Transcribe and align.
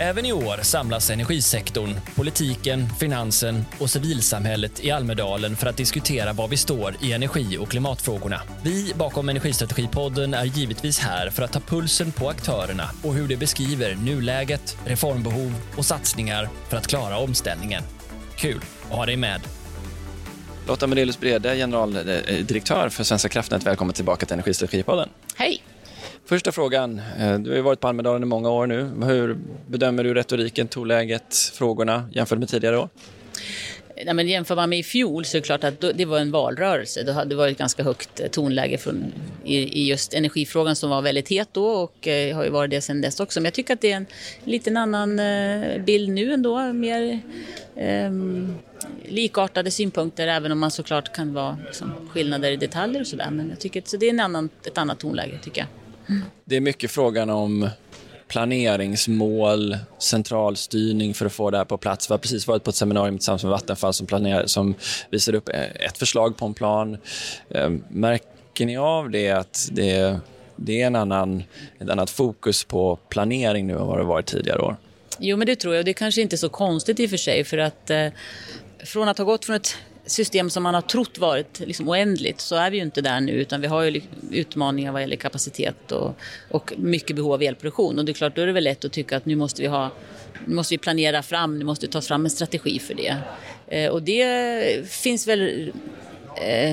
Även 0.00 0.26
i 0.26 0.32
år 0.32 0.62
samlas 0.62 1.10
energisektorn, 1.10 1.94
politiken, 2.16 2.88
finansen 3.00 3.64
och 3.78 3.90
civilsamhället 3.90 4.84
i 4.84 4.90
Almedalen 4.90 5.56
för 5.56 5.66
att 5.66 5.76
diskutera 5.76 6.32
var 6.32 6.48
vi 6.48 6.56
står 6.56 6.94
i 7.00 7.12
energi 7.12 7.58
och 7.58 7.68
klimatfrågorna. 7.68 8.40
Vi 8.62 8.92
bakom 8.94 9.28
Energistrategipodden 9.28 10.34
är 10.34 10.44
givetvis 10.44 10.98
här 10.98 11.30
för 11.30 11.42
att 11.42 11.52
ta 11.52 11.60
pulsen 11.60 12.12
på 12.12 12.28
aktörerna 12.28 12.90
och 13.02 13.14
hur 13.14 13.28
de 13.28 13.36
beskriver 13.36 13.94
nuläget, 13.94 14.76
reformbehov 14.86 15.54
och 15.76 15.84
satsningar 15.84 16.48
för 16.68 16.76
att 16.76 16.86
klara 16.86 17.18
omställningen. 17.18 17.82
Kul 18.36 18.60
att 18.90 18.96
ha 18.96 19.06
dig 19.06 19.16
med! 19.16 19.40
Lotta 20.66 20.86
Medelius 20.86 21.20
Brede, 21.20 21.56
generaldirektör 21.56 22.88
för 22.88 23.04
Svenska 23.04 23.28
kraftnät. 23.28 23.66
Välkommen 23.66 23.94
tillbaka 23.94 24.26
till 24.26 24.34
Energistrategipodden. 24.34 25.08
Hej! 25.36 25.62
Första 26.28 26.52
frågan. 26.52 27.00
Eh, 27.18 27.38
du 27.38 27.50
har 27.50 27.56
ju 27.56 27.62
varit 27.62 27.80
på 27.80 27.88
Almedalen 27.88 28.22
i 28.22 28.26
många 28.26 28.50
år 28.50 28.66
nu. 28.66 28.90
Hur 29.06 29.38
bedömer 29.66 30.04
du 30.04 30.14
retoriken, 30.14 30.68
tonläget, 30.68 31.34
frågorna 31.54 32.08
jämfört 32.12 32.38
med 32.38 32.48
tidigare 32.48 32.78
år? 32.78 32.88
Nej, 34.04 34.14
men 34.14 34.28
jämför 34.28 34.56
man 34.56 34.68
med 34.68 34.78
i 34.78 34.82
fjol 34.82 35.24
så 35.24 35.36
är 35.36 35.40
det 35.40 35.46
klart 35.46 35.64
att 35.64 35.80
det 35.94 36.04
var 36.04 36.18
en 36.18 36.30
valrörelse. 36.30 37.02
Det 37.02 37.12
hade 37.12 37.36
varit 37.36 37.52
ett 37.52 37.58
ganska 37.58 37.82
högt 37.82 38.20
eh, 38.20 38.28
tonläge 38.28 38.78
från, 38.78 39.12
i, 39.44 39.88
just 39.88 40.14
energifrågan 40.14 40.76
som 40.76 40.90
var 40.90 41.02
väldigt 41.02 41.28
het 41.28 41.48
då 41.52 41.66
och 41.66 42.08
eh, 42.08 42.36
har 42.36 42.44
ju 42.44 42.50
varit 42.50 42.70
det 42.70 42.80
sedan 42.80 43.00
dess 43.00 43.20
också. 43.20 43.40
Men 43.40 43.44
jag 43.44 43.54
tycker 43.54 43.74
att 43.74 43.80
det 43.80 43.92
är 43.92 43.96
en 43.96 44.06
liten 44.44 44.76
annan 44.76 45.18
eh, 45.18 45.82
bild 45.82 46.08
nu 46.08 46.32
ändå. 46.32 46.72
Mer 46.72 47.20
eh, 47.76 48.12
likartade 49.08 49.70
synpunkter 49.70 50.28
även 50.28 50.52
om 50.52 50.58
man 50.58 50.70
såklart 50.70 51.14
kan 51.14 51.34
vara 51.34 51.58
liksom, 51.66 51.92
skillnader 52.10 52.50
i 52.50 52.56
detaljer 52.56 53.00
och 53.00 53.06
sådär. 53.06 53.30
Men 53.30 53.48
jag 53.48 53.58
tycker 53.58 53.80
att 53.80 53.88
så 53.88 53.96
det 53.96 54.06
är 54.06 54.10
en 54.10 54.20
annan, 54.20 54.48
ett 54.66 54.78
annat 54.78 54.98
tonläge 54.98 55.38
tycker 55.42 55.60
jag. 55.60 55.68
Det 56.44 56.56
är 56.56 56.60
mycket 56.60 56.90
frågan 56.90 57.30
om 57.30 57.70
planeringsmål, 58.28 59.76
centralstyrning 59.98 61.14
för 61.14 61.26
att 61.26 61.32
få 61.32 61.50
det 61.50 61.58
här 61.58 61.64
på 61.64 61.76
plats. 61.76 62.10
Vi 62.10 62.12
har 62.12 62.18
precis 62.18 62.46
varit 62.46 62.64
på 62.64 62.70
ett 62.70 62.76
seminarium 62.76 63.18
tillsammans 63.18 63.42
med 63.42 63.50
Vattenfall 63.50 63.94
som, 63.94 64.06
planerar, 64.06 64.46
som 64.46 64.74
visade 65.10 65.38
upp 65.38 65.48
eh, 65.48 65.60
ett 65.60 65.98
förslag 65.98 66.36
på 66.36 66.46
en 66.46 66.54
plan. 66.54 66.98
Eh, 67.50 67.70
märker 67.88 68.66
ni 68.66 68.76
av 68.76 69.10
det 69.10 69.30
att 69.30 69.68
det, 69.72 70.20
det 70.56 70.82
är 70.82 70.86
en 70.86 70.96
annan, 70.96 71.42
ett 71.78 71.90
annat 71.90 72.10
fokus 72.10 72.64
på 72.64 72.98
planering 73.08 73.66
nu 73.66 73.72
än 73.72 73.86
vad 73.86 73.98
det 73.98 74.04
varit 74.04 74.26
tidigare 74.26 74.60
år? 74.60 74.76
Jo, 75.18 75.36
men 75.36 75.46
det 75.46 75.56
tror 75.56 75.74
jag. 75.74 75.84
Det 75.84 75.90
är 75.90 75.92
kanske 75.92 76.20
inte 76.20 76.38
så 76.38 76.48
konstigt 76.48 77.00
i 77.00 77.06
och 77.06 77.10
för 77.10 77.16
sig 77.16 77.44
för 77.44 77.58
att 77.58 77.90
eh, 77.90 78.08
från 78.84 79.08
att 79.08 79.18
ha 79.18 79.24
gått 79.24 79.44
från 79.44 79.56
ett 79.56 79.76
system 80.08 80.50
som 80.50 80.62
man 80.62 80.74
har 80.74 80.82
trott 80.82 81.18
varit 81.18 81.60
liksom 81.60 81.88
oändligt 81.88 82.40
så 82.40 82.56
är 82.56 82.70
vi 82.70 82.76
ju 82.76 82.82
inte 82.82 83.00
där 83.00 83.20
nu 83.20 83.32
utan 83.32 83.60
vi 83.60 83.66
har 83.66 83.82
ju 83.82 84.00
utmaningar 84.30 84.92
vad 84.92 85.00
gäller 85.00 85.16
kapacitet 85.16 85.92
och, 85.92 86.16
och 86.50 86.72
mycket 86.76 87.16
behov 87.16 87.32
av 87.32 87.42
elproduktion. 87.42 87.98
Och 87.98 88.04
det 88.04 88.12
är 88.12 88.14
klart, 88.14 88.36
då 88.36 88.42
är 88.42 88.46
det 88.46 88.52
väl 88.52 88.64
lätt 88.64 88.84
att 88.84 88.92
tycka 88.92 89.16
att 89.16 89.26
nu 89.26 89.36
måste 89.36 89.62
vi 89.62 89.68
ha 89.68 89.90
nu 90.46 90.54
måste 90.54 90.74
vi 90.74 90.78
planera 90.78 91.22
fram, 91.22 91.58
nu 91.58 91.64
måste 91.64 91.86
det 91.86 91.92
tas 91.92 92.08
fram 92.08 92.24
en 92.24 92.30
strategi 92.30 92.78
för 92.78 92.94
det. 92.94 93.16
Eh, 93.66 93.90
och 93.90 94.02
det 94.02 94.88
finns 94.88 95.28
väl 95.28 95.72
eh, 96.42 96.72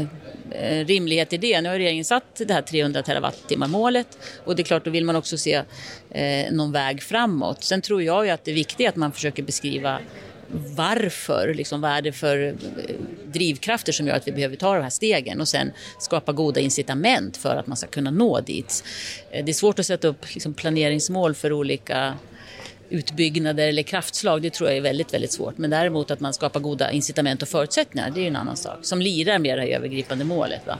eh 0.51 0.85
rimlighet 0.85 1.33
i 1.33 1.37
det. 1.37 1.61
Nu 1.61 1.69
har 1.69 1.75
regeringen 1.75 2.05
satt 2.05 2.35
det 2.47 2.53
här 2.53 2.61
300 2.61 3.03
terawattimmar 3.03 3.67
målet 3.67 4.17
och 4.43 4.55
det 4.55 4.61
är 4.61 4.63
klart 4.63 4.85
då 4.85 4.91
vill 4.91 5.05
man 5.05 5.15
också 5.15 5.37
se 5.37 5.61
eh, 6.09 6.51
någon 6.51 6.71
väg 6.71 7.03
framåt. 7.03 7.63
Sen 7.63 7.81
tror 7.81 8.03
jag 8.03 8.25
ju 8.25 8.31
att 8.31 8.43
det 8.43 8.51
är 8.51 8.55
viktigt 8.55 8.89
att 8.89 8.95
man 8.95 9.11
försöker 9.11 9.43
beskriva 9.43 9.99
varför, 10.75 11.53
liksom, 11.53 11.81
vad 11.81 11.91
är 11.91 12.01
det 12.01 12.11
för 12.11 12.47
eh, 12.47 12.53
drivkrafter 13.25 13.91
som 13.91 14.07
gör 14.07 14.15
att 14.15 14.27
vi 14.27 14.31
behöver 14.31 14.55
ta 14.55 14.75
de 14.75 14.83
här 14.83 14.89
stegen 14.89 15.41
och 15.41 15.47
sen 15.47 15.71
skapa 15.99 16.31
goda 16.31 16.59
incitament 16.59 17.37
för 17.37 17.55
att 17.55 17.67
man 17.67 17.77
ska 17.77 17.87
kunna 17.87 18.11
nå 18.11 18.39
dit. 18.39 18.83
Eh, 19.31 19.45
det 19.45 19.51
är 19.51 19.53
svårt 19.53 19.79
att 19.79 19.85
sätta 19.85 20.07
upp 20.07 20.33
liksom, 20.33 20.53
planeringsmål 20.53 21.35
för 21.35 21.53
olika 21.53 22.13
utbyggnader 22.89 23.67
eller 23.67 23.83
kraftslag, 23.83 24.41
det 24.41 24.53
tror 24.53 24.69
jag 24.69 24.77
är 24.77 24.81
väldigt, 24.81 25.13
väldigt 25.13 25.31
svårt. 25.31 25.57
Men 25.57 25.69
däremot 25.69 26.11
att 26.11 26.19
man 26.19 26.33
skapar 26.33 26.59
goda 26.59 26.91
incitament 26.91 27.41
och 27.41 27.47
förutsättningar, 27.47 28.11
det 28.15 28.21
är 28.21 28.27
en 28.27 28.35
annan 28.35 28.57
sak. 28.57 28.77
Som 28.81 29.01
lirar 29.01 29.39
med 29.39 29.57
det 29.57 29.61
här 29.61 29.69
övergripande 29.69 30.25
målet. 30.25 30.67
Va? 30.67 30.77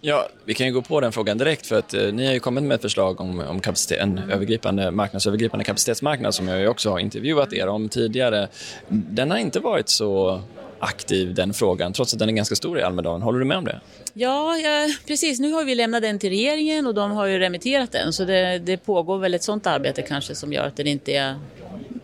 Ja, 0.00 0.28
vi 0.44 0.54
kan 0.54 0.66
ju 0.66 0.72
gå 0.72 0.82
på 0.82 1.00
den 1.00 1.12
frågan 1.12 1.38
direkt 1.38 1.66
för 1.66 1.78
att 1.78 1.94
eh, 1.94 2.12
ni 2.12 2.26
har 2.26 2.32
ju 2.32 2.40
kommit 2.40 2.64
med 2.64 2.74
ett 2.74 2.82
förslag 2.82 3.20
om, 3.20 3.40
om 3.40 3.60
kapacitet, 3.60 4.00
en 4.00 4.18
övergripande, 4.18 4.90
marknadsövergripande 4.90 5.64
kapacitetsmarknad 5.64 6.34
som 6.34 6.48
jag 6.48 6.60
ju 6.60 6.68
också 6.68 6.90
har 6.90 6.98
intervjuat 6.98 7.52
er 7.52 7.68
om 7.68 7.88
tidigare. 7.88 8.48
Den 8.88 9.30
har 9.30 9.38
inte 9.38 9.60
varit 9.60 9.88
så 9.88 10.42
aktiv 10.78 11.34
den 11.34 11.54
frågan 11.54 11.92
trots 11.92 12.12
att 12.12 12.18
den 12.18 12.28
är 12.28 12.32
ganska 12.32 12.54
stor 12.54 12.78
i 12.78 12.82
Almedalen. 12.82 13.22
Håller 13.22 13.38
du 13.38 13.44
med 13.44 13.56
om 13.56 13.64
det? 13.64 13.80
Ja, 14.12 14.56
ja, 14.56 14.88
precis. 15.06 15.40
Nu 15.40 15.52
har 15.52 15.64
vi 15.64 15.74
lämnat 15.74 16.02
den 16.02 16.18
till 16.18 16.30
regeringen 16.30 16.86
och 16.86 16.94
de 16.94 17.10
har 17.10 17.26
ju 17.26 17.38
remitterat 17.38 17.92
den 17.92 18.12
så 18.12 18.24
det, 18.24 18.58
det 18.58 18.76
pågår 18.76 19.18
väl 19.18 19.34
ett 19.34 19.42
sånt 19.42 19.66
arbete 19.66 20.02
kanske 20.02 20.34
som 20.34 20.52
gör 20.52 20.66
att 20.66 20.76
den 20.76 20.86
inte 20.86 21.12
är 21.12 21.34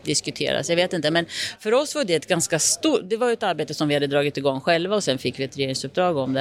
diskuteras. 0.05 0.69
Jag 0.69 0.77
vet 0.77 0.93
inte, 0.93 1.11
men 1.11 1.27
för 1.61 1.75
oss 1.75 1.95
var 1.95 2.05
det 2.05 2.15
ett 2.15 2.29
ganska 2.29 2.59
stort, 2.59 3.01
det 3.05 3.17
var 3.17 3.33
ett 3.33 3.43
arbete 3.43 3.75
som 3.75 3.89
vi 3.89 3.95
hade 3.95 4.07
dragit 4.07 4.37
igång 4.37 4.61
själva 4.61 4.97
och 4.97 5.05
sen 5.05 5.19
fick 5.19 5.39
vi 5.39 5.45
ett 5.45 5.57
regeringsuppdrag 5.57 6.17
om 6.17 6.33
det. 6.33 6.41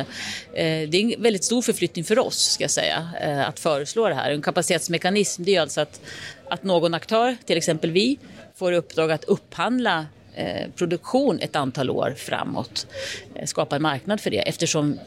Eh, 0.54 0.90
det 0.90 0.98
är 0.98 1.16
en 1.16 1.22
väldigt 1.22 1.44
stor 1.44 1.62
förflyttning 1.62 2.06
för 2.06 2.20
oss, 2.20 2.52
ska 2.52 2.64
jag 2.64 2.72
säga, 2.72 3.10
eh, 3.22 3.48
att 3.48 3.60
föreslå 3.60 4.08
det 4.08 4.16
här. 4.16 4.32
En 4.32 4.42
kapacitetsmekanism, 4.42 5.44
det 5.44 5.56
är 5.56 5.62
alltså 5.62 5.82
att, 5.82 6.02
att 6.50 6.64
någon 6.64 6.94
aktör, 6.94 7.38
till 7.46 7.58
exempel 7.58 7.92
vi, 7.92 8.20
får 8.56 8.74
i 8.74 8.78
uppdrag 8.78 9.12
att 9.12 9.24
upphandla 9.24 10.06
eh, 10.36 10.70
produktion 10.76 11.40
ett 11.40 11.56
antal 11.56 11.90
år 11.90 12.16
framåt. 12.18 12.88
Skapa 13.46 13.76
en 13.76 13.82
marknad 13.82 14.22
för 14.22 14.30
det 14.30 14.48
eftersom 14.48 15.00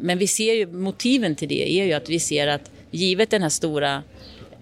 men 0.00 0.18
vi 0.18 0.26
ser 0.26 0.54
ju 0.54 0.66
motiven 0.66 1.36
till 1.36 1.48
det 1.48 1.80
är 1.80 1.84
ju 1.84 1.92
att 1.92 2.08
vi 2.08 2.20
ser 2.20 2.46
att 2.46 2.70
givet 2.90 3.30
den 3.30 3.42
här 3.42 3.48
stora 3.48 4.02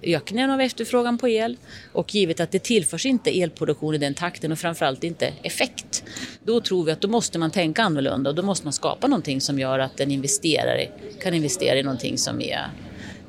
ökningen 0.03 0.51
av 0.51 0.61
efterfrågan 0.61 1.19
på 1.19 1.29
el 1.29 1.57
och 1.93 2.15
givet 2.15 2.41
att 2.41 2.51
det 2.51 2.59
tillförs 2.59 3.07
inte 3.07 3.41
elproduktion 3.41 3.95
i 3.95 3.99
den 3.99 4.15
takten 4.15 4.53
och 4.53 4.59
framförallt 4.59 5.05
inte 5.05 5.33
effekt. 5.43 6.05
Då 6.45 6.61
tror 6.61 6.85
vi 6.85 6.93
att 6.93 7.01
då 7.01 7.09
måste 7.09 7.39
man 7.39 7.51
tänka 7.51 7.83
annorlunda 7.83 8.31
och 8.31 8.37
då 8.37 8.43
måste 8.43 8.67
man 8.67 8.73
skapa 8.73 9.07
någonting 9.07 9.41
som 9.41 9.59
gör 9.59 9.79
att 9.79 10.01
en 10.01 10.11
investerare 10.11 10.89
kan 11.23 11.35
investera 11.35 11.79
i 11.79 11.83
någonting 11.83 12.19
som 12.19 12.41
är 12.41 12.71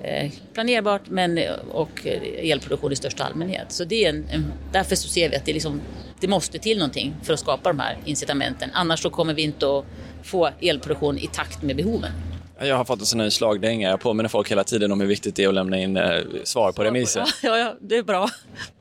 eh, 0.04 0.32
planerbart 0.54 1.02
men, 1.10 1.40
och 1.72 2.08
elproduktion 2.38 2.92
i 2.92 2.96
största 2.96 3.24
allmänhet. 3.24 3.72
Så 3.72 3.84
det 3.84 4.06
är 4.06 4.10
en, 4.10 4.26
en, 4.30 4.54
därför 4.72 4.96
så 4.96 5.10
ser 5.10 5.30
vi 5.30 5.36
att 5.36 5.46
det, 5.46 5.54
liksom, 5.54 5.82
det 6.20 6.28
måste 6.28 6.60
till 6.60 6.78
någonting 6.78 7.16
för 7.24 7.34
att 7.34 7.40
skapa 7.40 7.70
de 7.70 7.80
här 7.80 7.98
incitamenten. 8.06 8.70
Annars 8.74 9.00
så 9.00 9.10
kommer 9.10 9.34
vi 9.34 9.42
inte 9.42 9.78
att 9.78 9.86
få 10.24 10.50
elproduktion 10.62 11.18
i 11.18 11.28
takt 11.28 11.62
med 11.62 11.76
behoven. 11.76 12.12
Jag 12.60 12.76
har 12.76 12.86
fått 12.86 13.00
en 13.00 13.06
sån 13.06 13.20
här 13.20 13.30
slagdänga. 13.30 13.90
Jag 13.90 14.00
påminner 14.00 14.30
folk 14.30 14.52
hela 14.52 14.64
tiden 14.64 14.92
om 14.92 15.00
hur 15.00 15.08
viktigt 15.08 15.36
det 15.36 15.44
är 15.44 15.48
att 15.48 15.54
lämna 15.54 15.80
in 15.80 15.98
eh, 15.98 16.20
svar 16.44 16.72
på 16.72 16.84
remisser. 16.84 17.24
Ja, 17.44 17.58
ja, 17.58 17.74
det 17.82 17.98
är 17.98 18.04
bra. 18.04 18.30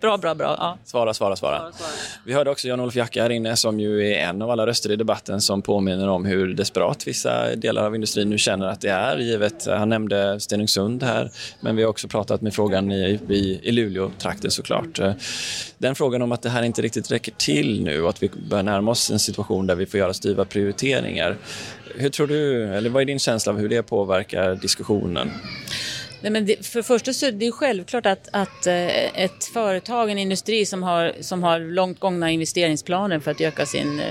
Bra, 0.01 0.19
bra, 0.19 0.35
bra. 0.35 0.57
Ja. 0.59 0.79
Svara, 0.85 1.15
svara, 1.15 1.37
svara, 1.37 1.59
svara, 1.59 1.73
svara. 1.73 1.91
Vi 2.27 2.33
hörde 2.33 2.51
också 2.51 2.69
Jan-Olof 2.69 2.97
Jacka 2.97 3.23
här 3.23 3.31
inne 3.31 3.57
som 3.57 3.81
ju 3.81 4.13
är 4.13 4.19
en 4.19 4.43
av 4.43 4.51
alla 4.51 4.67
röster 4.67 4.93
i 4.93 4.97
debatten 4.97 5.41
som 5.41 5.63
påminner 5.63 6.09
om 6.09 6.25
hur 6.25 6.55
desperat 6.55 7.07
vissa 7.07 7.57
delar 7.57 7.87
av 7.87 7.95
industrin 7.95 8.31
nu 8.31 8.39
känner 8.39 8.67
att 8.67 8.81
det 8.81 8.91
är. 8.91 9.19
Givet, 9.19 9.67
han 9.67 9.89
nämnde 9.89 10.41
Stenungsund 10.41 11.03
här, 11.03 11.31
men 11.61 11.77
vi 11.77 11.83
har 11.83 11.91
också 11.91 12.09
pratat 12.09 12.41
med 12.41 12.55
frågan 12.55 12.93
i, 12.93 13.21
i, 13.29 13.61
i 13.63 13.73
Luleå-trakten 13.73 14.51
såklart. 14.51 15.01
Den 15.79 15.95
frågan 15.95 16.23
om 16.23 16.33
att 16.33 16.43
det 16.43 16.51
här 16.51 16.63
inte 16.63 16.83
riktigt 16.83 17.11
räcker 17.11 17.33
till 17.33 17.83
nu 17.85 18.03
och 18.03 18.09
att 18.09 18.23
vi 18.23 18.31
börjar 18.51 18.65
närma 18.65 18.91
oss 18.91 19.11
en 19.11 19.19
situation 19.19 19.67
där 19.67 19.75
vi 19.75 19.87
får 19.87 20.01
göra 20.01 20.15
styva 20.15 20.45
prioriteringar. 20.45 21.37
Hur 21.99 22.11
tror 22.11 22.27
du, 22.27 22.65
eller 22.65 22.91
vad 22.91 23.03
är 23.03 23.07
din 23.07 23.19
känsla 23.19 23.53
av 23.53 23.59
hur 23.59 23.69
det 23.69 23.83
påverkar 23.83 24.55
diskussionen? 24.55 25.31
Nej, 26.21 26.33
men 26.33 26.47
det, 26.47 26.67
för 26.67 26.79
det 26.79 26.83
första 26.83 27.13
så 27.13 27.27
är 27.27 27.33
det 27.33 27.53
självklart 27.53 28.07
att, 28.07 28.29
att 28.33 28.67
eh, 28.67 29.23
ett 29.25 29.45
företag, 29.45 30.11
en 30.11 30.19
industri 30.19 30.67
som 30.67 30.83
har, 30.83 31.13
som 31.21 31.43
har 31.43 31.61
långt 31.61 32.01
gångna 32.01 32.31
investeringsplaner 32.31 33.19
för 33.19 33.31
att 33.31 33.41
öka 33.41 33.67
sin 33.67 34.01
eh, 34.01 34.07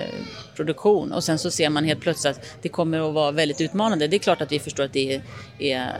produktion 0.56 1.12
och 1.12 1.24
sen 1.24 1.40
så 1.40 1.52
ser 1.52 1.70
man 1.70 1.84
helt 1.84 2.02
plötsligt 2.02 2.38
att 2.38 2.58
det 2.62 2.70
kommer 2.70 3.10
att 3.10 3.14
vara 3.14 3.32
väldigt 3.32 3.62
utmanande. 3.62 4.08
Det 4.08 4.18
är 4.18 4.20
klart 4.20 4.42
att 4.42 4.52
vi 4.52 4.60
förstår 4.60 4.84
att 4.84 4.94
det 4.94 5.16
är, 5.16 5.22
är 5.60 5.92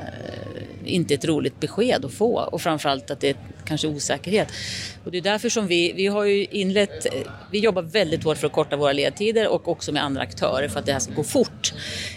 inte 0.86 1.14
ett 1.14 1.26
roligt 1.26 1.60
besked 1.60 2.06
att 2.06 2.14
få 2.14 2.50
och 2.52 2.62
framförallt 2.62 3.12
att 3.12 3.20
det 3.20 3.30
är 3.30 3.36
kanske 3.66 3.88
osäkerhet. 3.88 4.48
Och 5.04 5.12
det 5.12 5.18
är 5.18 5.22
därför 5.22 5.50
som 5.50 5.68
vi, 5.68 5.94
vi 5.94 6.08
har 6.08 6.24
ju 6.24 6.46
inlett, 6.46 7.08
vi 7.52 7.60
jobbar 7.60 7.82
väldigt 7.82 8.24
hårt 8.24 8.38
för 8.38 8.48
att 8.48 8.54
korta 8.54 8.76
våra 8.76 8.94
ledtider 8.94 9.48
och 9.48 9.68
också 9.68 9.92
med 9.92 10.04
andra 10.04 10.22
aktörer 10.22 10.68
för 10.68 10.80
att 10.80 10.86
det 10.86 10.94
här 10.94 11.00
ska 11.00 11.14
gå 11.14 11.24
fort. 11.24 11.74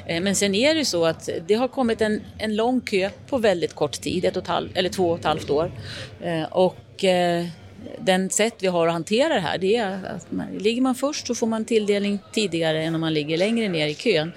Eh, 0.07 0.23
men 0.23 0.35
sen 0.35 0.55
är 0.55 0.75
det 0.75 0.79
ju 0.79 0.85
så 0.85 1.07
att 1.07 1.29
det 1.47 1.55
har 1.55 1.69
kommit 1.69 2.01
en, 2.01 2.23
en 2.39 2.57
lång 2.57 2.81
kö 2.81 3.11
på 3.27 3.39
väldigt 3.39 3.75
kort 3.75 4.01
tid, 4.01 4.25
ett 4.25 4.37
och 4.37 4.43
ett 4.43 4.49
halv, 4.49 4.69
eller 4.75 4.89
två 4.89 5.11
och 5.11 5.19
ett 5.19 5.25
halvt 5.25 5.51
år. 5.51 5.73
Eh, 6.23 6.43
och 6.43 7.05
eh, 7.05 7.47
den 7.99 8.31
sätt 8.31 8.55
vi 8.59 8.67
har 8.67 8.87
att 8.87 8.93
hantera 8.93 9.35
det 9.35 9.41
här 9.41 9.59
det 9.59 9.77
är 9.77 10.01
att 10.17 10.33
man, 10.33 10.47
ligger 10.59 10.83
man 10.83 10.95
först 10.95 11.27
så 11.27 11.35
får 11.35 11.47
man 11.47 11.65
tilldelning 11.65 12.19
tidigare 12.33 12.83
än 12.83 12.95
om 12.95 13.01
man 13.01 13.15
ligger 13.15 13.37
längre 13.37 13.69
ner 13.69 13.87
i 13.87 13.95
kön. 13.95 14.33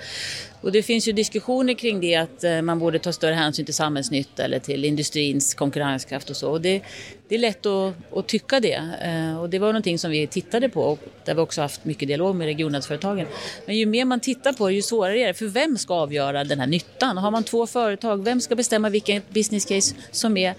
Och 0.61 0.71
det 0.71 0.83
finns 0.83 1.07
ju 1.07 1.11
diskussioner 1.11 1.73
kring 1.73 2.01
det 2.01 2.15
att 2.15 2.43
eh, 2.43 2.61
man 2.61 2.79
borde 2.79 2.99
ta 2.99 3.13
större 3.13 3.33
hänsyn 3.33 3.65
till 3.65 3.73
samhällsnytta 3.73 4.43
eller 4.43 4.59
till 4.59 4.85
industrins 4.85 5.53
konkurrenskraft 5.53 6.29
och 6.29 6.37
så. 6.37 6.51
Och 6.51 6.61
det, 6.61 6.81
det 7.27 7.35
är 7.35 7.39
lätt 7.39 7.65
att, 7.65 7.93
att, 8.15 8.27
tycka 8.27 8.59
det. 8.59 8.81
Eh, 9.01 9.41
och 9.41 9.49
det 9.49 9.59
var 9.59 9.67
någonting 9.67 9.99
som 9.99 10.11
vi 10.11 10.27
tittade 10.27 10.69
på 10.69 10.81
och 10.81 10.99
där 11.25 11.35
vi 11.35 11.41
också 11.41 11.61
haft 11.61 11.85
mycket 11.85 12.07
dialog 12.07 12.35
med 12.35 12.45
regionalföretagen. 12.45 13.27
Men 13.65 13.75
ju 13.75 13.85
mer 13.85 14.05
man 14.05 14.19
tittar 14.19 14.53
på 14.53 14.67
det, 14.67 14.73
ju 14.73 14.81
svårare 14.81 15.19
är 15.19 15.27
det. 15.27 15.33
För 15.33 15.45
vem 15.45 15.77
ska 15.77 15.93
avgöra 15.93 16.43
den 16.43 16.59
här 16.59 16.67
nyttan? 16.67 17.17
Har 17.17 17.31
man 17.31 17.43
två 17.43 17.67
företag, 17.67 18.23
vem 18.23 18.41
ska 18.41 18.55
bestämma 18.55 18.89
vilken 18.89 19.21
business 19.29 19.65
case 19.65 19.95
som 20.11 20.37
är 20.37 20.55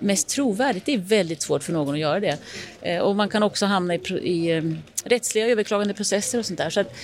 mest 0.00 0.28
trovärdigt. 0.28 0.86
Det 0.86 0.94
är 0.94 0.98
väldigt 0.98 1.42
svårt 1.42 1.62
för 1.62 1.72
någon 1.72 1.94
att 1.94 2.00
göra 2.00 2.20
det. 2.20 2.38
Eh, 2.84 2.98
och 2.98 3.16
man 3.16 3.28
kan 3.28 3.42
också 3.42 3.66
hamna 3.66 3.94
i, 3.94 4.00
i 4.22 4.56
eh, 4.56 4.62
rättsliga 5.04 5.46
överklagandeprocesser 5.46 6.38
och 6.38 6.46
sånt 6.46 6.58
där. 6.58 6.70
Så 6.70 6.80
att, 6.80 6.94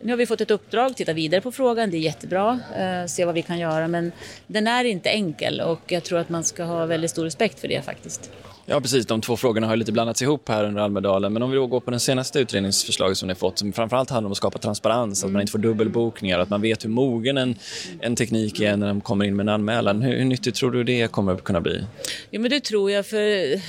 nu 0.00 0.12
har 0.12 0.16
vi 0.16 0.26
fått 0.26 0.40
ett 0.40 0.50
uppdrag, 0.50 0.96
titta 0.96 1.12
vidare 1.12 1.40
på 1.40 1.52
frågan, 1.52 1.90
det 1.90 1.96
är 1.96 2.00
jättebra, 2.00 2.60
eh, 2.76 3.06
se 3.06 3.24
vad 3.24 3.34
vi 3.34 3.42
kan 3.42 3.58
göra. 3.58 3.88
Men 3.88 4.12
den 4.46 4.66
är 4.66 4.84
inte 4.84 5.10
enkel 5.10 5.60
och 5.60 5.80
jag 5.86 6.04
tror 6.04 6.18
att 6.18 6.28
man 6.28 6.44
ska 6.44 6.64
ha 6.64 6.86
väldigt 6.86 7.10
stor 7.10 7.24
respekt 7.24 7.60
för 7.60 7.68
det 7.68 7.82
faktiskt. 7.82 8.30
Ja, 8.72 8.80
precis. 8.80 9.06
De 9.06 9.20
två 9.20 9.36
frågorna 9.36 9.66
har 9.66 9.76
lite 9.76 9.92
blandats 9.92 10.22
ihop 10.22 10.48
här 10.48 10.64
under 10.64 10.82
Almedalen. 10.82 11.32
Men 11.32 11.42
om 11.42 11.50
vi 11.50 11.56
då 11.56 11.66
går 11.66 11.80
på 11.80 11.90
den 11.90 12.00
senaste 12.00 12.40
utredningsförslaget 12.40 13.18
som 13.18 13.28
ni 13.28 13.34
fått, 13.34 13.58
som 13.58 13.72
framförallt 13.72 14.10
handlar 14.10 14.26
om 14.26 14.32
att 14.32 14.36
skapa 14.36 14.58
transparens, 14.58 15.22
mm. 15.22 15.28
att 15.28 15.32
man 15.32 15.40
inte 15.40 15.52
får 15.52 15.58
dubbelbokningar, 15.58 16.38
att 16.38 16.50
man 16.50 16.60
vet 16.60 16.84
hur 16.84 16.88
mogen 16.88 17.38
en, 17.38 17.54
en 18.00 18.16
teknik 18.16 18.60
är 18.60 18.76
när 18.76 18.88
de 18.88 19.00
kommer 19.00 19.24
in 19.24 19.36
med 19.36 19.44
en 19.44 19.48
anmälan. 19.48 20.02
Hur, 20.02 20.16
hur 20.16 20.24
nyttigt 20.24 20.54
tror 20.54 20.70
du 20.70 20.84
det 20.84 21.12
kommer 21.12 21.32
att 21.32 21.44
kunna 21.44 21.60
bli? 21.60 21.84
Jo, 22.30 22.40
men 22.40 22.50
det 22.50 22.60
tror 22.60 22.90
jag, 22.90 23.06
för 23.06 23.52
eh, 23.52 23.60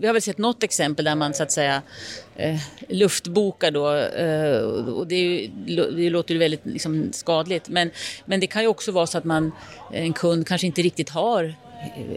vi 0.00 0.06
har 0.06 0.12
väl 0.12 0.22
sett 0.22 0.38
något 0.38 0.62
exempel 0.62 0.91
exempel 0.92 1.04
där 1.04 1.14
man 1.14 1.34
så 1.34 1.42
att 1.42 1.52
säga 1.52 1.82
eh, 2.36 2.60
luftbokar 2.88 3.70
då. 3.70 3.94
Eh, 3.96 4.62
och 4.94 5.06
det, 5.06 5.14
är, 5.14 5.50
det 5.96 6.10
låter 6.10 6.34
ju 6.34 6.38
väldigt 6.38 6.66
liksom, 6.66 7.12
skadligt. 7.12 7.68
Men, 7.68 7.90
men 8.26 8.40
det 8.40 8.46
kan 8.46 8.62
ju 8.62 8.68
också 8.68 8.92
vara 8.92 9.06
så 9.06 9.18
att 9.18 9.24
man, 9.24 9.52
en 9.92 10.12
kund 10.12 10.46
kanske 10.46 10.66
inte 10.66 10.82
riktigt 10.82 11.10
har 11.10 11.54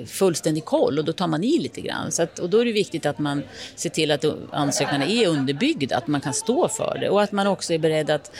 fullständig 0.07 0.65
koll 0.65 0.99
och 0.99 1.05
då 1.05 1.13
tar 1.13 1.27
man 1.27 1.43
i 1.43 1.59
lite 1.59 1.81
grann. 1.81 2.11
Så 2.11 2.23
att, 2.23 2.39
och 2.39 2.49
då 2.49 2.59
är 2.59 2.65
det 2.65 2.71
viktigt 2.71 3.05
att 3.05 3.19
man 3.19 3.43
ser 3.75 3.89
till 3.89 4.11
att 4.11 4.25
ansökan 4.51 5.01
är 5.01 5.27
underbyggd, 5.27 5.93
att 5.93 6.07
man 6.07 6.21
kan 6.21 6.33
stå 6.33 6.67
för 6.67 6.97
det 7.01 7.09
och 7.09 7.21
att 7.21 7.31
man 7.31 7.47
också 7.47 7.73
är 7.73 7.77
beredd 7.77 8.09
att 8.09 8.31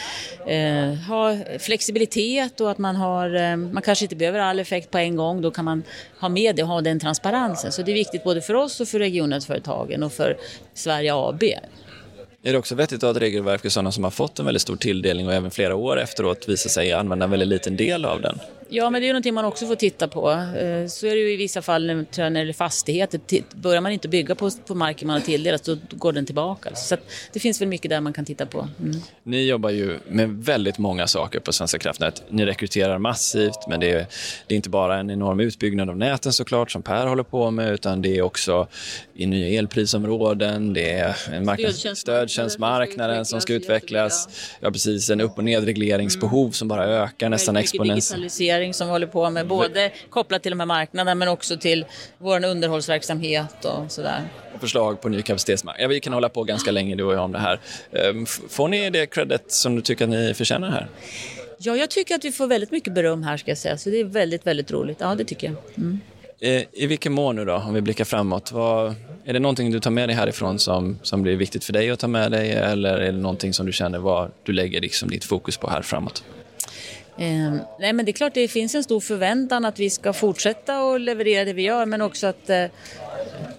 eh, 0.48 0.94
ha 0.94 1.38
flexibilitet 1.60 2.62
och 2.62 2.72
att 2.72 2.78
man 2.78 2.96
har, 2.96 3.36
eh, 3.36 3.56
man 3.56 3.82
kanske 3.82 4.06
inte 4.06 4.16
behöver 4.16 4.40
all 4.40 4.60
effekt 4.60 4.92
på 4.92 4.98
en 4.98 5.16
gång, 5.16 5.42
då 5.42 5.52
kan 5.52 5.66
man 5.66 5.84
ha 6.20 6.30
med 6.30 6.56
det 6.56 6.64
och 6.64 6.70
ha 6.70 6.82
den 6.82 7.00
transparensen. 7.00 7.72
Så 7.72 7.82
det 7.82 7.92
är 7.92 7.94
viktigt 7.94 8.24
både 8.24 8.42
för 8.42 8.54
oss 8.54 8.82
och 8.82 8.88
för 8.88 9.00
regionnätsföretagen 9.00 10.04
och 10.04 10.14
för 10.14 10.38
Sverige 10.74 11.16
AB. 11.16 11.44
Är 12.48 12.52
det 12.52 12.60
också 12.60 12.76
vettigt 12.76 12.98
att 12.98 13.02
ha 13.02 13.12
ett 13.12 13.18
regelverk 13.18 13.62
för 13.62 13.70
sådana 13.70 13.92
som 13.92 14.04
har 14.04 14.12
fått 14.12 14.40
en 14.40 14.46
väldigt 14.46 14.62
stor 14.62 14.76
tilldelning 14.76 15.28
och 15.28 15.34
även 15.34 15.52
flera 15.52 15.76
år 15.76 16.00
efteråt 16.00 16.50
visar 16.50 16.70
sig 16.70 16.94
använda 16.94 17.24
en 17.24 17.32
väldigt 17.32 17.48
liten 17.48 17.78
del 17.78 18.06
av 18.06 18.22
den? 18.22 18.40
Ja, 18.70 18.90
men 18.90 19.02
det 19.02 19.06
är 19.06 19.08
ju 19.08 19.14
någonting 19.14 19.34
man 19.34 19.46
också 19.46 19.68
får 19.68 19.76
titta 19.76 20.08
på. 20.08 20.32
Eh, 20.32 20.88
så 20.88 21.08
är 21.08 21.16
det 21.16 21.22
ju 21.22 21.34
i 21.34 21.36
vissa 21.36 21.62
fall 21.62 21.86
när 21.86 22.30
det 22.30 22.40
gäller 22.40 22.54
fastigheter. 22.54 23.20
Börjar 23.56 23.82
man 23.82 23.92
inte 23.92 24.08
bygga 24.08 24.36
på, 24.36 24.52
på 24.68 24.76
marken 24.76 25.08
man 25.08 25.14
har 25.14 25.22
tilldelats, 25.22 25.64
då 25.64 25.78
går 25.90 26.14
den 26.14 26.26
tillbaka. 26.26 26.76
Så 26.76 26.98
det 27.34 27.40
finns 27.40 27.62
väl 27.62 27.68
mycket 27.68 27.90
där 27.90 28.02
man 28.02 28.14
kan 28.14 28.26
titta 28.26 28.46
på. 28.46 28.68
Mm. 28.80 28.96
Ni 29.24 29.48
jobbar 29.48 29.70
ju 29.70 30.00
med 30.08 30.30
väldigt 30.30 30.78
många 30.78 31.08
saker 31.08 31.40
på 31.40 31.54
Svenska 31.54 31.80
kraftnät. 31.80 32.24
Ni 32.30 32.46
rekryterar 32.46 32.98
massivt, 32.98 33.68
men 33.70 33.80
det 33.80 33.92
är, 33.92 34.06
det 34.48 34.54
är 34.54 34.56
inte 34.56 34.70
bara 34.70 34.98
en 34.98 35.12
enorm 35.12 35.40
utbyggnad 35.40 35.90
av 35.90 35.98
näten 35.98 36.34
såklart, 36.34 36.72
som 36.72 36.82
Per 36.82 37.08
håller 37.08 37.24
på 37.24 37.52
med, 37.52 37.74
utan 37.74 38.02
det 38.02 38.18
är 38.18 38.22
också 38.22 38.68
i 39.14 39.26
nya 39.26 39.60
elprisområden, 39.60 40.74
det 40.74 40.92
är 40.92 41.16
en 41.32 41.46
marknad, 41.46 42.30
stödtjänstmarknaden 42.36 43.26
som 43.26 43.42
ska 43.42 43.54
utvecklas. 43.54 44.30
Ja, 44.60 44.72
precis, 44.72 45.10
en 45.10 45.22
upp 45.22 45.38
och 45.38 45.44
nedregleringsbehov 45.44 46.52
som 46.52 46.68
bara 46.68 46.86
ökar 46.86 47.30
nästan 47.30 47.56
exponentiellt 47.58 48.10
digitalisering 48.10 48.74
som 48.74 48.88
vi 48.88 48.92
håller 48.92 49.08
på 49.08 49.30
med, 49.30 49.48
både 49.48 49.92
kopplat 50.10 50.44
till 50.44 50.52
de 50.52 50.60
här 50.60 50.68
marknaderna 50.68 51.16
men 51.16 51.28
också 51.28 51.58
till 51.58 51.86
vår 52.18 52.46
underhållsverksamhet 52.46 53.66
och 53.66 53.92
sådär. 53.92 54.22
Förslag 54.60 55.02
på 55.02 55.10
ny 55.10 55.22
kapacitetsmarknad. 55.22 55.84
Ja, 55.84 55.88
vi 55.88 56.00
kan 56.00 56.14
hålla 56.14 56.30
på 56.30 56.44
ganska 56.44 56.72
länge 56.72 56.96
du 56.96 57.04
och 57.04 57.14
jag 57.14 57.24
om 57.24 57.32
det 57.32 57.40
här. 57.40 57.60
Ehm, 57.92 58.26
får 58.26 58.68
ni 58.68 58.90
det 58.90 59.06
credit 59.06 59.52
som 59.52 59.76
du 59.76 59.82
tycker 59.82 60.04
att 60.04 60.10
ni 60.10 60.34
förtjänar 60.34 60.72
här? 60.72 60.88
Ja, 61.58 61.76
jag 61.76 61.90
tycker 61.90 62.16
att 62.16 62.26
vi 62.26 62.32
får 62.32 62.48
väldigt 62.48 62.72
mycket 62.72 62.94
beröm 62.94 63.24
här 63.24 63.38
ska 63.38 63.52
jag 63.52 63.58
säga, 63.58 63.78
så 63.78 63.90
det 63.90 64.00
är 64.00 64.04
väldigt, 64.04 64.48
väldigt 64.48 64.72
roligt. 64.72 64.98
Ja, 65.00 65.16
det 65.16 65.26
tycker 65.26 65.48
jag. 65.48 65.56
Mm. 65.78 66.00
Eh, 66.40 66.64
I 66.72 66.88
vilken 66.88 67.14
mån 67.14 67.36
nu 67.36 67.46
då, 67.46 67.54
om 67.54 67.74
vi 67.74 67.82
blickar 67.82 68.06
framåt, 68.06 68.52
vad, 68.52 68.96
är 69.26 69.34
det 69.34 69.40
någonting 69.40 69.72
du 69.72 69.80
tar 69.80 69.92
med 69.92 70.10
dig 70.10 70.16
härifrån 70.16 70.60
som, 70.60 71.00
som 71.02 71.22
blir 71.22 71.36
viktigt 71.36 71.64
för 71.64 71.74
dig 71.74 71.90
att 71.90 72.00
ta 72.00 72.08
med 72.08 72.32
dig 72.32 72.52
eller 72.52 72.98
är 72.98 73.12
det 73.12 73.18
någonting 73.18 73.54
som 73.54 73.66
du 73.66 73.72
känner 73.72 74.00
var 74.00 74.32
du 74.44 74.52
lägger 74.52 74.82
liksom 74.82 75.10
ditt 75.10 75.26
fokus 75.26 75.58
på 75.58 75.70
här 75.70 75.82
framåt? 75.82 76.24
Eh, 77.18 77.54
nej 77.80 77.94
men 77.94 78.06
det 78.06 78.12
är 78.12 78.14
klart 78.14 78.34
det 78.34 78.48
finns 78.48 78.76
en 78.76 78.84
stor 78.84 79.00
förväntan 79.00 79.66
att 79.66 79.80
vi 79.80 79.90
ska 79.90 80.14
fortsätta 80.14 80.78
att 80.78 81.02
leverera 81.02 81.46
det 81.46 81.54
vi 81.54 81.62
gör 81.62 81.86
men 81.86 82.02
också 82.02 82.28
att 82.28 82.50
eh, 82.50 82.66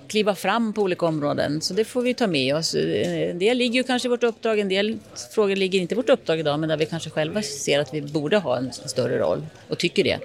kliva 0.08 0.34
fram 0.34 0.72
på 0.72 0.82
olika 0.82 1.06
områden. 1.06 1.60
Så 1.60 1.74
det 1.74 1.84
får 1.84 2.02
vi 2.02 2.14
ta 2.14 2.26
med 2.26 2.56
oss. 2.56 2.74
Eh, 2.74 3.30
en 3.30 3.38
del 3.38 3.58
ligger 3.58 3.74
ju 3.74 3.82
kanske 3.82 4.08
i 4.08 4.10
vårt 4.10 4.22
uppdrag, 4.22 4.58
en 4.58 4.68
del 4.68 4.98
frågor 5.34 5.56
ligger 5.56 5.80
inte 5.80 5.94
i 5.94 5.96
vårt 5.96 6.08
uppdrag 6.08 6.40
idag 6.40 6.60
men 6.60 6.68
där 6.68 6.76
vi 6.76 6.86
kanske 6.86 7.10
själva 7.10 7.42
ser 7.42 7.80
att 7.80 7.94
vi 7.94 8.02
borde 8.02 8.36
ha 8.36 8.56
en 8.56 8.72
större 8.72 9.18
roll 9.18 9.46
och 9.68 9.78
tycker 9.78 10.04
det. 10.04 10.18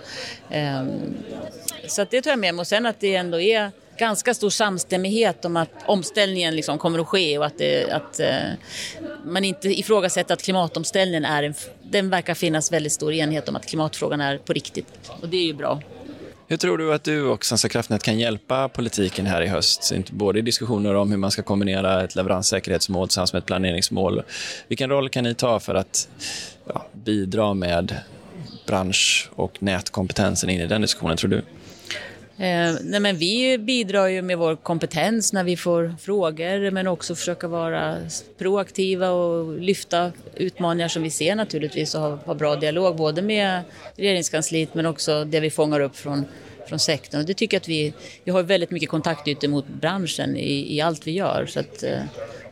Ehm, 0.50 0.90
så 1.88 2.02
att 2.02 2.12
det 2.12 2.22
tar 2.22 2.32
jag 2.32 2.40
med 2.40 2.56
mig 2.56 2.62
och 2.62 2.68
sen 2.68 2.86
att 2.86 3.00
det 3.00 3.16
ändå 3.16 3.40
är 3.40 3.72
ganska 3.98 4.34
stor 4.34 4.50
samstämmighet 4.50 5.46
om 5.46 5.58
att 5.58 5.70
omställningen 5.86 6.56
liksom 6.56 6.78
kommer 6.78 7.00
att 7.00 7.08
ske 7.08 7.38
och 7.38 7.46
att, 7.46 7.58
det, 7.58 7.92
att 7.92 8.20
eh, 8.20 8.30
man 9.26 9.46
inte 9.46 9.70
ifrågasätter 9.70 10.34
att 10.34 10.42
klimatomställningen 10.42 11.26
är 11.26 11.44
en... 11.44 11.54
Den 11.84 12.10
verkar 12.10 12.34
finnas 12.34 12.72
väldigt 12.72 12.92
stor 12.92 13.14
enighet 13.14 13.50
om 13.50 13.56
att 13.56 13.66
klimatfrågan 13.66 14.22
är 14.22 14.38
på 14.38 14.54
riktigt 14.54 15.12
och 15.22 15.30
det 15.30 15.38
är 15.38 15.46
ju 15.46 15.54
bra. 15.54 15.82
Hur 16.52 16.58
tror 16.58 16.78
du 16.78 16.94
att 16.94 17.04
du 17.04 17.24
och 17.24 17.46
Svenska 17.46 17.70
kraftnät 17.70 18.04
kan 18.04 18.20
hjälpa 18.20 18.70
politiken 18.70 19.26
här 19.26 19.42
i 19.42 19.48
höst? 19.48 19.94
Både 20.10 20.40
i 20.40 20.42
diskussioner 20.42 20.96
om 20.96 21.12
hur 21.12 21.18
man 21.18 21.32
ska 21.32 21.42
kombinera 21.42 22.04
ett 22.04 22.16
leveranssäkerhetsmål 22.16 23.08
tillsammans 23.08 23.34
med 23.34 23.40
ett 23.40 23.46
planeringsmål. 23.46 24.24
Vilken 24.68 24.90
roll 24.90 25.10
kan 25.10 25.24
ni 25.24 25.34
ta 25.34 25.60
för 25.60 25.76
att 25.76 26.10
ja, 26.68 26.86
bidra 26.94 27.54
med 27.54 27.96
bransch 28.68 29.30
och 29.36 29.64
nätkompetensen 29.64 30.50
in 30.50 30.62
i 30.62 30.68
den 30.68 30.82
diskussionen, 30.82 31.18
tror 31.18 31.30
du? 31.30 31.42
Eh, 32.42 32.76
nej 32.82 33.00
men 33.00 33.18
vi 33.18 33.58
bidrar 33.58 34.08
ju 34.08 34.22
med 34.22 34.38
vår 34.38 34.56
kompetens 34.56 35.34
när 35.34 35.44
vi 35.44 35.58
får 35.58 35.96
frågor 36.00 36.72
men 36.72 36.88
också 36.88 37.16
försöka 37.16 37.48
vara 37.48 37.98
proaktiva 38.38 39.10
och 39.10 39.60
lyfta 39.60 40.12
utmaningar 40.36 40.88
som 40.88 41.04
vi 41.04 41.10
ser 41.10 41.36
naturligtvis 41.36 41.96
och 41.96 42.02
ha, 42.02 42.16
ha 42.16 42.34
bra 42.34 42.56
dialog 42.56 42.96
både 42.96 43.22
med 43.22 43.62
regeringskansliet 43.96 44.74
men 44.74 44.86
också 44.86 45.26
det 45.26 45.40
vi 45.40 45.50
fångar 45.50 45.80
upp 45.80 45.96
från, 45.96 46.26
från 46.68 46.80
sektorn. 46.80 47.22
Och 47.22 47.28
det 47.28 47.34
tycker 47.34 47.56
jag 47.56 47.62
att 47.62 47.68
vi, 47.68 47.94
vi 48.24 48.32
har 48.32 48.44
väldigt 48.44 48.72
mycket 48.72 48.90
kontaktytor 48.90 49.48
mot 49.48 49.68
branschen 49.68 50.38
i, 50.38 50.76
i 50.76 50.82
allt 50.82 51.08
vi 51.08 51.12
gör. 51.12 51.46
Så, 51.46 51.60
att, 51.60 51.84
eh, 51.84 52.00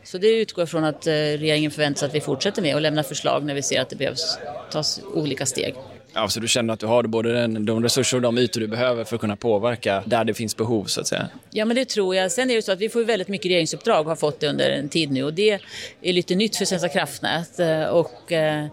så 0.04 0.18
det 0.18 0.40
utgår 0.40 0.66
från 0.66 0.84
att 0.84 1.06
eh, 1.06 1.12
regeringen 1.12 1.70
förväntar 1.70 1.98
sig 1.98 2.08
att 2.08 2.14
vi 2.14 2.20
fortsätter 2.20 2.62
med 2.62 2.74
och 2.74 2.80
lämnar 2.80 3.02
förslag 3.02 3.44
när 3.44 3.54
vi 3.54 3.62
ser 3.62 3.80
att 3.80 3.90
det 3.90 3.96
behövs 3.96 4.38
tas 4.70 5.00
olika 5.14 5.46
steg. 5.46 5.74
Ja, 6.14 6.28
så 6.28 6.40
du 6.40 6.48
känner 6.48 6.74
att 6.74 6.80
du 6.80 6.86
har 6.86 7.02
både 7.02 7.32
den, 7.32 7.64
de 7.66 7.82
resurser 7.82 8.16
och 8.16 8.22
de 8.22 8.38
ytor 8.38 8.60
du 8.60 8.66
behöver 8.66 9.04
för 9.04 9.16
att 9.16 9.20
kunna 9.20 9.36
påverka 9.36 10.02
där 10.06 10.24
det 10.24 10.34
finns 10.34 10.56
behov 10.56 10.84
så 10.84 11.00
att 11.00 11.06
säga? 11.06 11.28
Ja, 11.50 11.64
men 11.64 11.76
det 11.76 11.84
tror 11.84 12.16
jag. 12.16 12.32
Sen 12.32 12.50
är 12.50 12.54
det 12.54 12.62
så 12.62 12.72
att 12.72 12.78
vi 12.78 12.88
får 12.88 13.04
väldigt 13.04 13.28
mycket 13.28 13.46
regeringsuppdrag 13.46 14.00
och 14.00 14.06
har 14.06 14.16
fått 14.16 14.40
det 14.40 14.48
under 14.48 14.70
en 14.70 14.88
tid 14.88 15.10
nu 15.10 15.24
och 15.24 15.34
det 15.34 15.60
är 16.02 16.12
lite 16.12 16.34
nytt 16.34 16.56
för 16.56 16.64
Svenska 16.64 16.88
kraftnät 16.88 17.60
eh, 17.60 17.84
och 17.84 18.32
eh, 18.32 18.66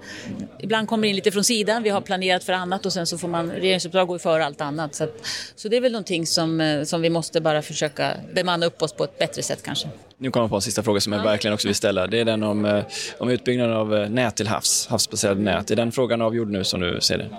ibland 0.59 0.87
kommer 0.87 1.03
det 1.03 1.09
in 1.09 1.15
lite 1.15 1.31
från 1.31 1.43
sidan. 1.43 1.83
Vi 1.83 1.89
har 1.89 2.01
planerat 2.01 2.43
för 2.43 2.53
annat 2.53 2.85
och 2.85 2.93
sen 2.93 3.07
så 3.07 3.17
får 3.17 3.27
man 3.27 3.51
regeringsuppdrag 3.51 4.07
gå 4.07 4.19
före 4.19 4.45
allt 4.45 4.61
annat. 4.61 4.95
Så, 4.95 5.03
att, 5.03 5.25
så 5.55 5.69
det 5.69 5.77
är 5.77 5.81
väl 5.81 5.91
någonting 5.91 6.25
som, 6.25 6.61
eh, 6.61 6.83
som 6.83 7.01
vi 7.01 7.09
måste 7.09 7.41
bara 7.41 7.61
försöka 7.61 8.13
bemanna 8.33 8.65
upp 8.65 8.81
oss 8.81 8.93
på 8.93 9.03
ett 9.03 9.19
bättre 9.19 9.43
sätt 9.43 9.63
kanske. 9.63 9.87
Nu 10.19 10.31
kommer 10.31 10.43
jag 10.43 10.49
på 10.49 10.55
en 10.55 10.61
sista 10.61 10.83
fråga 10.83 10.99
som 10.99 11.13
jag 11.13 11.23
verkligen 11.23 11.53
också 11.53 11.67
vill 11.67 11.75
ställa. 11.75 12.07
Det 12.07 12.19
är 12.19 12.25
den 12.25 12.43
om, 12.43 12.65
eh, 12.65 12.83
om 13.17 13.29
utbyggnaden 13.29 13.75
av 13.75 13.95
eh, 13.95 14.09
nät 14.09 14.35
till 14.35 14.47
havs, 14.47 14.87
havsbaserade 14.87 15.41
nät. 15.41 15.71
Är 15.71 15.75
den 15.75 15.91
frågan 15.91 16.21
avgjord 16.21 16.51
nu 16.51 16.63
som 16.63 16.79
du 16.79 17.01
ser 17.01 17.17
det? 17.17 17.29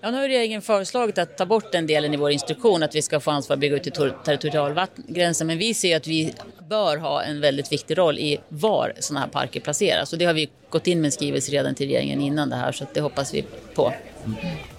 Ja, 0.00 0.10
nu 0.10 0.16
har 0.16 0.28
regeringen 0.28 0.62
föreslagit 0.62 1.18
att 1.18 1.38
ta 1.38 1.46
bort 1.46 1.72
den 1.72 1.86
delen 1.86 2.14
i 2.14 2.16
vår 2.16 2.30
instruktion 2.30 2.82
att 2.82 2.94
vi 2.94 3.02
ska 3.02 3.20
få 3.20 3.30
ansvar 3.30 3.54
att 3.54 3.60
bygga 3.60 3.76
ut 3.76 3.82
till 3.82 4.12
territorialgränsen. 4.24 5.46
Men 5.46 5.58
vi 5.58 5.74
ser 5.74 5.96
att 5.96 6.06
vi 6.06 6.34
bör 6.68 6.96
ha 6.96 7.22
en 7.22 7.40
väldigt 7.40 7.72
viktig 7.72 7.98
roll 7.98 8.18
i 8.18 8.38
var 8.48 8.92
sådana 8.98 9.20
här 9.20 9.32
parker 9.32 9.60
placeras. 9.60 10.12
Och 10.12 10.18
det 10.18 10.24
har 10.24 10.34
vi 10.34 10.48
gått 10.70 10.86
in 10.86 11.00
med 11.00 11.08
en 11.08 11.12
skrivelse 11.12 11.52
redan 11.52 11.74
till 11.74 11.86
regeringen 11.86 12.20
innan 12.20 12.50
det 12.50 12.56
här 12.56 12.72
så 12.72 12.86
det 12.94 13.00
hoppas 13.00 13.34
vi 13.34 13.44
på. 13.74 13.92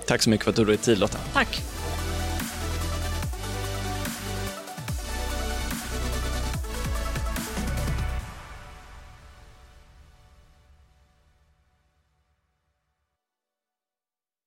Tack 0.07 0.21
så 0.21 0.29
mycket 0.29 0.43
för 0.43 0.49
att 0.49 0.55
du 0.55 0.61
tog 0.61 0.67
dig 0.67 0.77
tid 0.77 0.99
Lotta. 0.99 1.17
Tack. 1.33 1.76